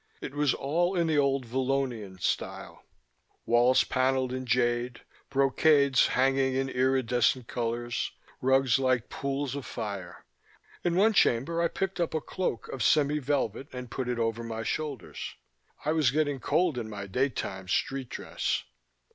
It 0.19 0.33
was 0.33 0.55
all 0.55 0.95
in 0.95 1.05
the 1.05 1.19
old 1.19 1.45
Vallonian 1.45 2.19
style: 2.19 2.85
walls 3.45 3.83
paneled 3.83 4.33
in 4.33 4.47
jade, 4.47 5.01
brocades 5.29 6.07
hangings 6.17 6.57
in 6.57 6.69
iridescent 6.69 7.47
colors, 7.47 8.11
rugs 8.41 8.79
like 8.79 9.09
pools 9.09 9.53
of 9.53 9.63
fire. 9.63 10.25
In 10.83 10.95
one 10.95 11.13
chamber 11.13 11.61
I 11.61 11.67
picked 11.67 11.99
up 11.99 12.15
a 12.15 12.19
cloak 12.19 12.67
of 12.69 12.81
semi 12.81 13.19
velvet 13.19 13.67
and 13.71 13.91
put 13.91 14.09
it 14.09 14.17
over 14.17 14.43
my 14.43 14.63
shoulders; 14.63 15.35
I 15.85 15.91
was 15.91 16.09
getting 16.09 16.39
cold 16.39 16.79
in 16.79 16.89
my 16.89 17.05
daytime 17.05 17.67
street 17.67 18.09
dress. 18.09 18.63